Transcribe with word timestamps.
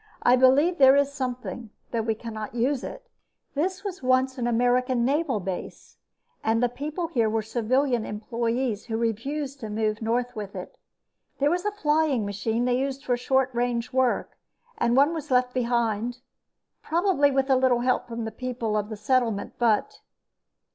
"I 0.23 0.35
believe 0.35 0.79
there 0.79 0.95
is 0.95 1.13
something, 1.13 1.69
though 1.91 2.01
we 2.01 2.15
cannot 2.15 2.55
use 2.55 2.83
it. 2.83 3.07
This 3.53 3.83
was 3.83 4.01
once 4.01 4.39
an 4.39 4.47
American 4.47 5.05
naval 5.05 5.39
base, 5.39 5.97
and 6.43 6.63
the 6.63 6.69
people 6.69 7.09
here 7.09 7.29
were 7.29 7.43
civilian 7.43 8.03
employes 8.03 8.85
who 8.85 8.97
refused 8.97 9.59
to 9.59 9.69
move 9.69 10.01
north 10.01 10.35
with 10.35 10.55
it. 10.55 10.79
There 11.37 11.51
was 11.51 11.65
a 11.65 11.71
flying 11.71 12.25
machine 12.25 12.65
they 12.65 12.79
used 12.79 13.05
for 13.05 13.15
short 13.15 13.53
range 13.53 13.93
work, 13.93 14.39
and 14.79 14.95
one 14.97 15.13
was 15.13 15.29
left 15.29 15.53
behind 15.53 16.17
probably 16.81 17.29
with 17.29 17.47
a 17.51 17.55
little 17.55 17.81
help 17.81 18.07
from 18.07 18.25
the 18.25 18.31
people 18.31 18.75
of 18.75 18.89
the 18.89 18.97
settlement. 18.97 19.53
But...." 19.59 19.99